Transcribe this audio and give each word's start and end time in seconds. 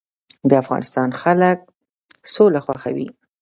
د 0.49 0.51
افغانستان 0.63 1.09
خلک 1.21 1.57
سوله 2.33 2.59
خوښوي 2.65 3.07